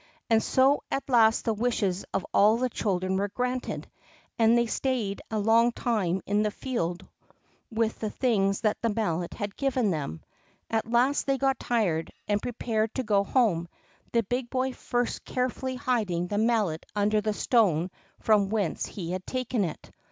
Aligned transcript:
And 0.31 0.41
so 0.41 0.81
at 0.89 1.07
last 1.07 1.45
the 1.45 1.53
wishes 1.53 2.05
of 2.11 2.25
all 2.33 2.57
the 2.57 2.69
children 2.71 3.17
were 3.17 3.27
granted, 3.27 3.87
and 4.39 4.57
they 4.57 4.65
stayed 4.65 5.21
a 5.29 5.37
long 5.37 5.71
time 5.71 6.21
in 6.25 6.41
the 6.41 6.49
field 6.49 7.07
with 7.69 7.99
the 7.99 8.09
things 8.09 8.61
the 8.61 8.75
Mallet 8.95 9.35
had 9.35 9.55
given 9.55 9.91
them. 9.91 10.23
At 10.71 10.89
last 10.89 11.27
they 11.27 11.37
got 11.37 11.59
tired, 11.59 12.11
and 12.27 12.41
prepared 12.41 12.95
to 12.95 13.03
go 13.03 13.23
home; 13.23 13.67
the 14.11 14.23
big 14.23 14.49
boy 14.49 14.73
first 14.73 15.23
carefully 15.23 15.75
hiding 15.75 16.25
the 16.25 16.39
Mallet 16.39 16.83
under 16.95 17.21
the 17.21 17.33
stone 17.35 17.91
from 18.19 18.49
whence 18.49 18.87
he 18.87 19.11
had 19.11 19.27
taken 19.27 19.63
it. 19.63 19.91